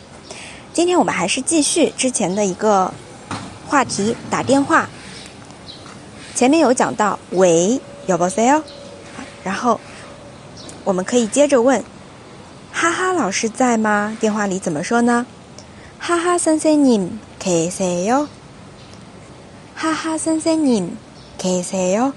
[0.73, 2.95] 今天我们还是继续之前的一个
[3.67, 4.88] 话题，打电话。
[6.35, 8.63] 前面有讲到喂，여보세 요，
[9.43, 9.81] 然后
[10.85, 11.83] 我们可以接着问，
[12.72, 14.17] 哈哈老师在吗？
[14.21, 15.27] 电话里怎么说呢？
[16.01, 18.29] 哈哈선생님계세 요。
[19.75, 22.12] 哈哈선생님계세 요。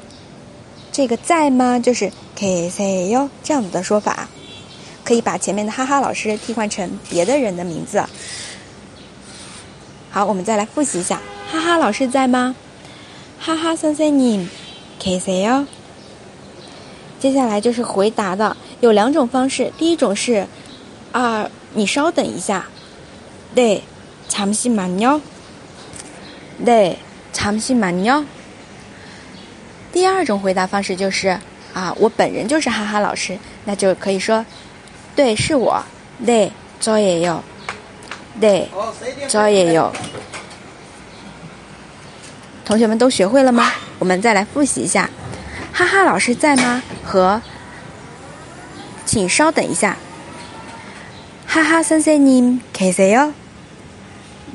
[0.91, 1.79] 这个在吗？
[1.79, 4.27] 就是계세 요， 这样子的说法，
[5.03, 8.03] 可以把前面的哈哈老师替换成别的人的名字。
[10.11, 12.55] 好，我们再来复习一下，哈哈老师在吗？
[13.39, 15.65] 哈哈선생님계세 요。
[17.19, 20.47] 接下来就是回答的，有两种方式，第一种是
[21.11, 22.67] 啊，你稍等一下。
[23.55, 25.21] 네잠시만 요。
[26.57, 28.25] 네잠시만 요。
[29.91, 31.39] 第二种回答方式就是
[31.73, 34.45] 啊，我本人就是哈哈老师，那就可以说，
[35.15, 35.83] 对，是我。
[36.23, 37.41] 네저예 요。
[38.39, 39.91] 네저예 요。
[42.65, 43.71] 同学们都学会了吗？
[43.97, 45.09] 我们再来复习一下，
[45.73, 46.83] 哈哈老师在吗？
[47.03, 47.41] 和
[49.05, 49.97] 请稍等一下。
[51.47, 53.33] 哈哈선생님계세 요。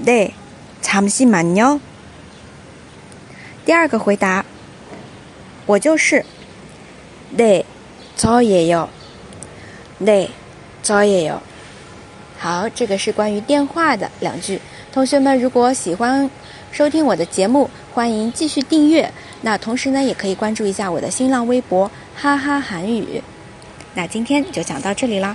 [0.05, 1.81] 네잠시만 요。
[3.65, 4.45] 第二个回答，
[5.67, 6.25] 我就是。
[7.37, 8.89] 네저예 요。
[9.99, 11.39] 네저예 요。
[12.39, 14.61] 好，这个是关于电话的两句。
[14.93, 16.31] 同学们，如果喜欢
[16.71, 19.11] 收听我的节目，欢迎继续订阅。
[19.43, 23.23] 那同时呢，也可以关注一下我的新浪微博“哈哈韩语”。
[23.95, 25.35] 那今天就讲到这里啦。